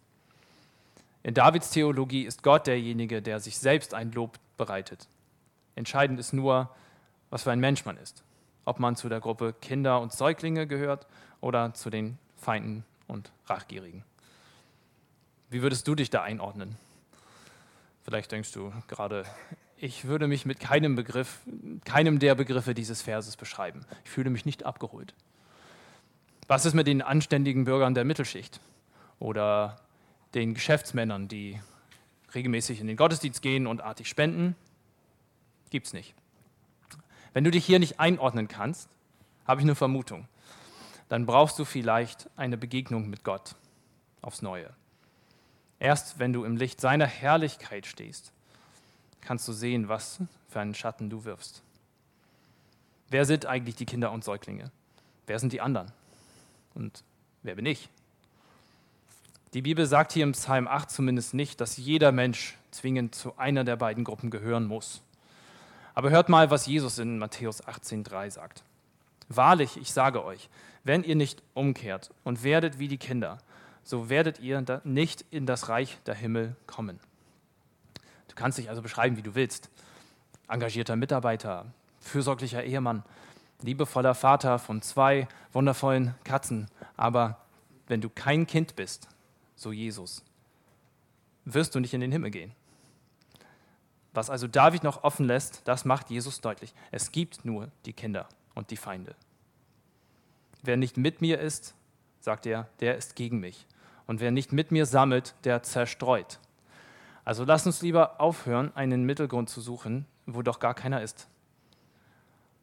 [1.23, 5.07] In Davids Theologie ist Gott derjenige, der sich selbst ein Lob bereitet.
[5.75, 6.69] Entscheidend ist nur,
[7.29, 8.23] was für ein Mensch man ist.
[8.65, 11.07] Ob man zu der Gruppe Kinder und Säuglinge gehört
[11.41, 14.03] oder zu den Feinden und Rachgierigen.
[15.49, 16.77] Wie würdest du dich da einordnen?
[18.03, 19.25] Vielleicht denkst du gerade,
[19.77, 21.39] ich würde mich mit keinem Begriff,
[21.85, 23.85] keinem der Begriffe dieses Verses beschreiben.
[24.03, 25.13] Ich fühle mich nicht abgeholt.
[26.47, 28.59] Was ist mit den anständigen Bürgern der Mittelschicht
[29.19, 29.77] oder
[30.33, 31.59] den Geschäftsmännern, die
[32.33, 34.55] regelmäßig in den Gottesdienst gehen und artig spenden?
[35.69, 36.15] Gibt's nicht.
[37.33, 38.89] Wenn du dich hier nicht einordnen kannst,
[39.45, 40.27] habe ich eine Vermutung.
[41.09, 43.55] Dann brauchst du vielleicht eine Begegnung mit Gott
[44.21, 44.69] aufs Neue.
[45.79, 48.31] Erst wenn du im Licht seiner Herrlichkeit stehst,
[49.21, 51.61] kannst du sehen, was für einen Schatten du wirfst.
[53.09, 54.71] Wer sind eigentlich die Kinder und Säuglinge?
[55.27, 55.91] Wer sind die anderen?
[56.73, 57.03] Und
[57.43, 57.89] wer bin ich?
[59.53, 63.63] Die Bibel sagt hier im Psalm 8 zumindest nicht, dass jeder Mensch zwingend zu einer
[63.63, 65.01] der beiden Gruppen gehören muss.
[65.97, 68.63] Aber hört mal, was Jesus in Matthäus 18,3 sagt.
[69.29, 70.47] Wahrlich, ich sage euch,
[70.83, 73.39] wenn ihr nicht umkehrt und werdet wie die Kinder,
[73.83, 76.99] so werdet ihr nicht in das Reich der Himmel kommen
[78.37, 79.69] kannst dich also beschreiben, wie du willst.
[80.47, 81.65] Engagierter Mitarbeiter,
[81.99, 83.03] fürsorglicher Ehemann,
[83.61, 86.67] liebevoller Vater von zwei wundervollen Katzen.
[86.95, 87.41] Aber
[87.87, 89.09] wenn du kein Kind bist,
[89.57, 90.23] so Jesus,
[91.43, 92.53] wirst du nicht in den Himmel gehen.
[94.17, 96.73] Was also David noch offen lässt, das macht Jesus deutlich.
[96.89, 99.13] Es gibt nur die Kinder und die Feinde.
[100.63, 101.75] Wer nicht mit mir ist,
[102.19, 103.67] sagt er, der ist gegen mich.
[104.07, 106.39] Und wer nicht mit mir sammelt, der zerstreut.
[107.25, 111.27] Also lass uns lieber aufhören, einen Mittelgrund zu suchen, wo doch gar keiner ist.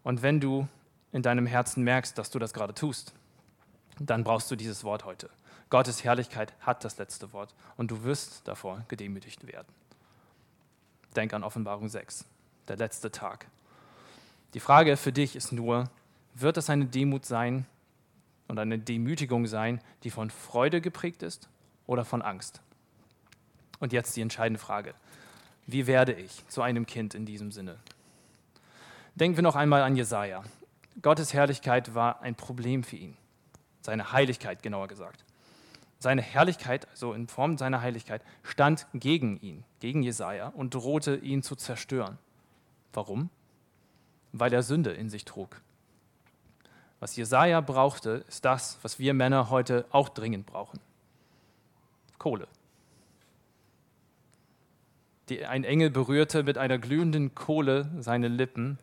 [0.02, 0.66] Und wenn du
[1.12, 3.14] in deinem Herzen merkst, dass du das gerade tust,
[4.00, 5.30] dann brauchst du dieses Wort heute.
[5.70, 9.68] Gottes Herrlichkeit hat das letzte Wort und du wirst davor gedemütigt werden.
[11.16, 12.24] Denk an Offenbarung 6,
[12.68, 13.46] der letzte Tag.
[14.54, 15.90] Die Frage für dich ist nur,
[16.34, 17.66] wird es eine Demut sein
[18.48, 21.48] und eine Demütigung sein, die von Freude geprägt ist
[21.86, 22.60] oder von Angst?
[23.80, 24.94] Und jetzt die entscheidende Frage.
[25.66, 27.78] Wie werde ich zu einem Kind in diesem Sinne?
[29.14, 30.42] Denken wir noch einmal an Jesaja.
[31.02, 33.16] Gottes Herrlichkeit war ein Problem für ihn.
[33.80, 35.24] Seine Heiligkeit, genauer gesagt.
[36.04, 41.42] Seine Herrlichkeit, also in Form seiner Heiligkeit, stand gegen ihn, gegen Jesaja und drohte ihn
[41.42, 42.18] zu zerstören.
[42.92, 43.30] Warum?
[44.30, 45.62] Weil er Sünde in sich trug.
[47.00, 50.78] Was Jesaja brauchte, ist das, was wir Männer heute auch dringend brauchen:
[52.18, 52.48] Kohle.
[55.30, 58.78] Die, ein Engel berührte mit einer glühenden Kohle seine Lippen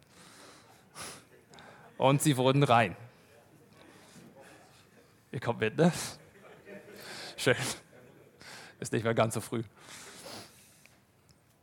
[2.00, 2.96] und sie wurden rein.
[5.32, 5.94] Ihr kommt mit, ne?
[7.42, 7.56] Schön.
[8.80, 9.64] Ist nicht mehr ganz so früh.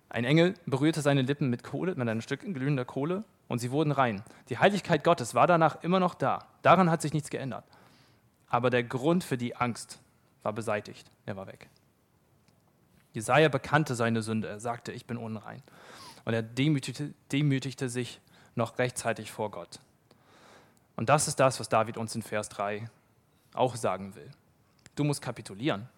[0.09, 3.93] Ein Engel berührte seine Lippen mit Kohle, mit einem Stück glühender Kohle und sie wurden
[3.93, 4.25] rein.
[4.49, 6.49] Die Heiligkeit Gottes war danach immer noch da.
[6.63, 7.65] Daran hat sich nichts geändert.
[8.49, 10.01] Aber der Grund für die Angst
[10.43, 11.09] war beseitigt.
[11.27, 11.69] Er war weg.
[13.13, 14.49] Jesaja bekannte seine Sünde.
[14.49, 15.63] Er sagte, ich bin unrein.
[16.25, 18.21] Und er demütigte, demütigte sich
[18.57, 19.79] noch rechtzeitig vor Gott.
[20.97, 22.91] Und das ist das, was David uns in Vers 3
[23.55, 24.29] auch sagen will.
[24.99, 25.89] Du musst kapitulieren.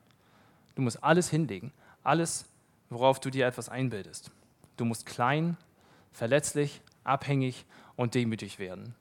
[0.74, 1.72] Du musst alles hinlegen.
[2.02, 2.44] Alles,
[2.90, 4.30] worauf du dir etwas einbildest.
[4.76, 5.56] Du musst klein,
[6.12, 7.64] verletzlich, abhängig
[7.96, 8.94] und demütig werden.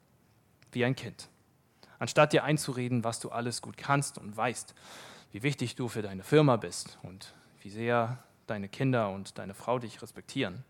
[0.72, 1.28] Wie ein Kind.
[1.98, 4.74] Anstatt dir einzureden, was du alles gut kannst und weißt,
[5.32, 9.78] wie wichtig du für deine Firma bist und wie sehr deine Kinder und deine Frau
[9.78, 10.64] dich respektieren,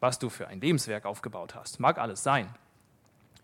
[0.00, 1.80] was du für ein Lebenswerk aufgebaut hast.
[1.80, 2.48] Mag alles sein.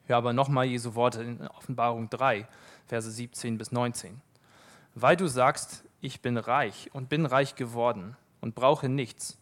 [0.06, 2.46] Hör aber nochmal Jesu Worte in Offenbarung 3,
[2.86, 4.22] Verse 17 bis 19.
[5.02, 9.38] Weil du sagst, ich bin reich und bin reich geworden und brauche nichts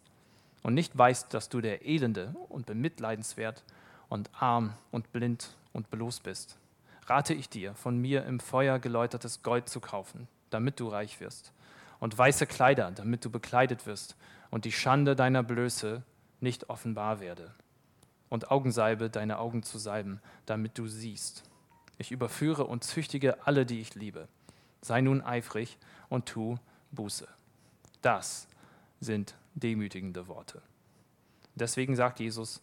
[0.63, 3.65] und nicht weißt, dass du der Elende und bemitleidenswert
[4.09, 6.57] und arm und blind und bloß bist,
[7.07, 11.53] rate ich dir, von mir im Feuer geläutertes Gold zu kaufen, damit du reich wirst
[11.99, 14.15] und weiße Kleider, damit du bekleidet wirst
[14.53, 16.05] und die Schande deiner Blöße
[16.39, 17.53] nicht offenbar werde.
[18.29, 21.43] Und Augensalbe deine Augen zu salben, damit du siehst.
[21.97, 24.29] Ich überführe und züchtige alle, die ich liebe.
[24.81, 26.57] Sei nun eifrig und tu
[26.93, 27.29] Buße.
[28.03, 28.49] Das
[29.01, 30.63] sind demütigende Worte.
[31.55, 32.63] Deswegen sagt Jesus,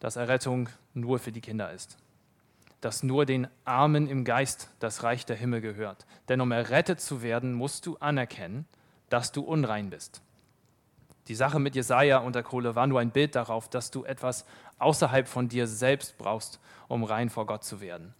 [0.00, 1.98] dass Errettung nur für die Kinder ist.
[2.80, 6.06] Dass nur den Armen im Geist das Reich der Himmel gehört.
[6.28, 8.66] Denn um errettet zu werden, musst du anerkennen,
[9.08, 10.22] dass du unrein bist.
[11.28, 14.44] Die Sache mit Jesaja und der Kohle war nur ein Bild darauf, dass du etwas
[14.78, 18.14] außerhalb von dir selbst brauchst, um rein vor Gott zu werden.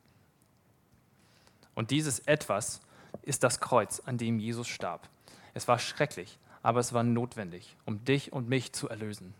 [1.75, 2.81] Und dieses Etwas
[3.25, 5.09] ist das Kreuz, an dem Jesus starb.
[5.55, 9.35] Es war schrecklich, aber es war notwendig, um dich und mich zu erlösen.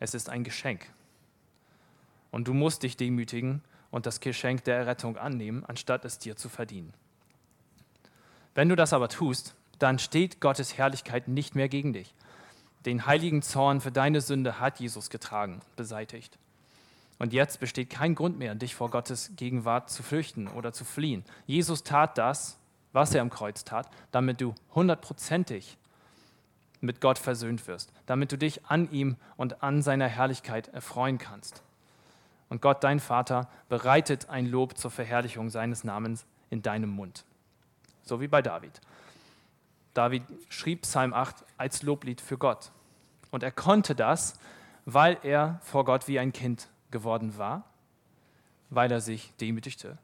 [0.00, 0.86] Es ist ein Geschenk.
[2.30, 6.48] Und du musst dich demütigen und das Geschenk der Errettung annehmen, anstatt es dir zu
[6.48, 6.92] verdienen.
[8.54, 12.14] Wenn du das aber tust, dann steht Gottes Herrlichkeit nicht mehr gegen dich.
[12.84, 16.38] Den heiligen Zorn für deine Sünde hat Jesus getragen beseitigt.
[17.18, 21.24] Und jetzt besteht kein Grund mehr, dich vor Gottes Gegenwart zu fürchten oder zu fliehen.
[21.46, 22.58] Jesus tat das,
[22.92, 25.78] was er am Kreuz tat, damit du hundertprozentig
[26.80, 31.62] mit Gott versöhnt wirst, damit du dich an ihm und an seiner Herrlichkeit erfreuen kannst.
[32.48, 37.24] Und Gott, dein Vater, bereitet ein Lob zur Verherrlichung seines Namens in deinem Mund.
[38.02, 38.80] So wie bei David.
[39.94, 42.70] David schrieb Psalm 8 als Loblied für Gott.
[43.30, 44.38] Und er konnte das,
[44.84, 47.64] weil er vor Gott wie ein Kind geworden war,
[48.70, 49.98] weil er sich demütigte.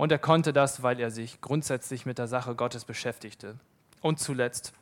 [0.00, 3.56] Und er konnte das, weil er sich grundsätzlich mit der Sache Gottes beschäftigte.
[4.00, 4.72] Und zuletzt,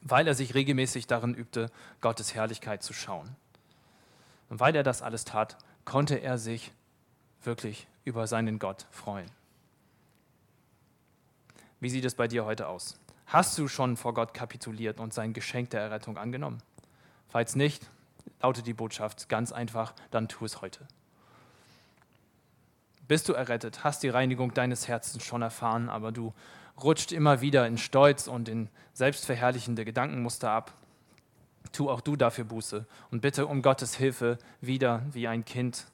[0.00, 3.36] weil er sich regelmäßig darin übte, Gottes Herrlichkeit zu schauen.
[4.48, 6.72] Und weil er das alles tat, konnte er sich
[7.42, 9.30] wirklich über seinen Gott freuen.
[11.78, 12.98] Wie sieht es bei dir heute aus?
[13.26, 16.62] Hast du schon vor Gott kapituliert und sein Geschenk der Errettung angenommen?
[17.28, 17.90] Falls nicht,
[18.40, 20.88] lautet die Botschaft ganz einfach, dann tu es heute.
[23.08, 26.34] Bist du errettet, hast die Reinigung deines Herzens schon erfahren, aber du
[26.82, 30.74] rutscht immer wieder in Stolz und in selbstverherrlichende Gedankenmuster ab.
[31.72, 35.86] Tu auch du dafür Buße und bitte um Gottes Hilfe, wieder wie ein Kind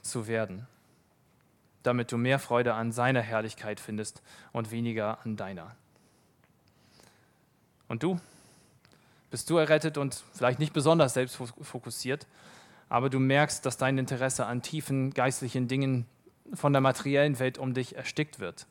[0.00, 0.66] zu werden,
[1.82, 5.76] damit du mehr Freude an seiner Herrlichkeit findest und weniger an deiner.
[7.88, 8.18] Und du?
[9.30, 12.26] Bist du errettet und vielleicht nicht besonders selbstfokussiert,
[12.92, 16.04] aber du merkst, dass dein Interesse an tiefen geistlichen Dingen
[16.52, 18.66] von der materiellen Welt um dich erstickt wird.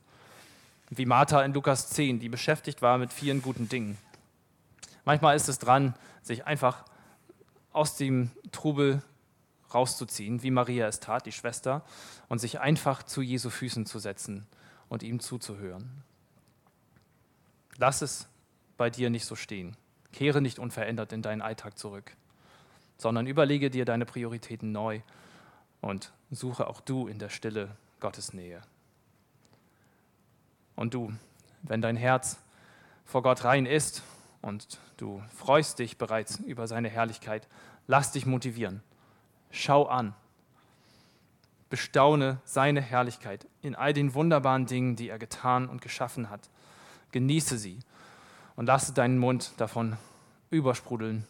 [0.92, 3.98] Wie Martha in Lukas 10, die beschäftigt war mit vielen guten Dingen.
[5.06, 6.86] Manchmal ist es dran, sich einfach
[7.74, 9.02] aus dem Trubel
[9.74, 11.84] rauszuziehen, wie Maria es tat, die Schwester,
[12.30, 14.46] und sich einfach zu Jesu Füßen zu setzen
[14.88, 16.04] und ihm zuzuhören.
[17.78, 18.28] Lass es
[18.78, 19.76] bei dir nicht so stehen.
[20.14, 22.16] Kehre nicht unverändert in deinen Alltag zurück,
[23.02, 25.02] sondern überlege dir deine Prioritäten neu
[25.82, 28.62] und suche auch du in der Stille Gottes Nähe.
[30.76, 31.12] Und du,
[31.64, 32.38] wenn dein Herz
[33.04, 34.04] vor Gott rein ist
[34.44, 37.48] und du freust dich bereits über seine Herrlichkeit,
[37.88, 38.84] lass dich motivieren.
[39.50, 40.14] Schau an.
[41.72, 46.52] Bestaune seine Herrlichkeit in all den wunderbaren Dingen, die er getan und geschaffen hat.
[47.12, 47.80] Genieße sie
[48.56, 49.98] und lasse deinen Mund davon
[50.52, 51.26] übersprudeln,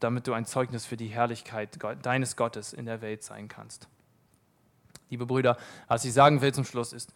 [0.00, 3.88] damit du ein Zeugnis für die Herrlichkeit deines Gottes in der Welt sein kannst.
[5.08, 5.56] Liebe Brüder,
[5.88, 7.12] was ich sagen will zum Schluss ist,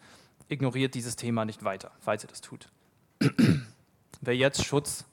[0.47, 2.69] ignoriert dieses Thema nicht weiter, falls ihr das tut.
[4.21, 5.05] Wer jetzt Schutz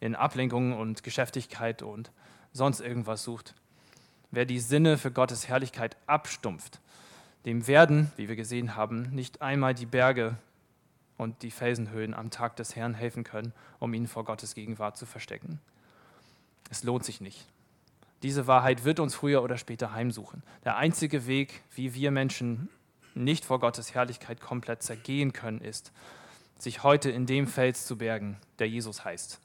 [0.00, 2.10] in Ablenkungen und Geschäftigkeit und
[2.52, 3.54] sonst irgendwas sucht,
[4.30, 6.80] wer die Sinne für Gottes Herrlichkeit abstumpft,
[7.46, 10.36] dem werden, wie wir gesehen haben, nicht einmal die Berge
[11.16, 15.06] und die Felsenhöhen am Tag des Herrn helfen können, um ihn vor Gottes Gegenwart zu
[15.06, 15.60] verstecken.
[16.74, 17.46] Es lohnt sich nicht.
[18.24, 20.42] Diese Wahrheit wird uns früher oder später heimsuchen.
[20.64, 22.68] Der einzige Weg, wie wir Menschen
[23.14, 25.92] nicht vor Gottes Herrlichkeit komplett zergehen können, ist,
[26.58, 29.38] sich heute in dem Fels zu bergen, der Jesus heißt.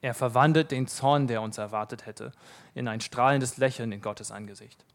[0.00, 2.32] Er verwandelt den Zorn, der uns erwartet hätte,
[2.74, 4.86] in ein strahlendes Lächeln in Gottes Angesicht.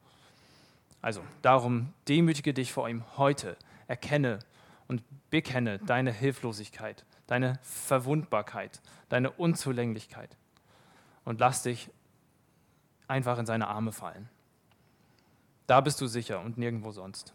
[1.03, 4.39] Also darum demütige dich vor ihm heute, erkenne
[4.87, 10.35] und bekenne deine Hilflosigkeit, deine Verwundbarkeit, deine Unzulänglichkeit
[11.27, 11.89] und lass dich
[13.09, 14.29] einfach in seine Arme fallen.
[15.67, 17.33] Da bist du sicher und nirgendwo sonst.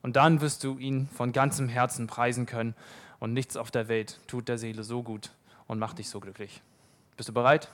[0.00, 2.74] Und dann wirst du ihn von ganzem Herzen preisen können
[3.18, 5.32] und nichts auf der Welt tut der Seele so gut
[5.66, 6.62] und macht dich so glücklich.
[7.18, 7.68] Bist du bereit?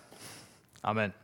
[0.82, 1.14] Amen.